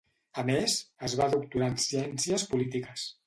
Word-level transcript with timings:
A 0.43 0.45
més, 0.49 0.77
es 1.09 1.15
va 1.19 1.27
doctorar 1.35 1.69
en 1.73 1.79
Ciències 1.85 2.47
Polítiques. 2.55 3.07